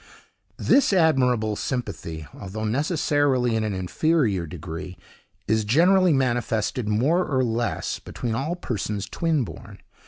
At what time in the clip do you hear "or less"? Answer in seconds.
7.23-7.99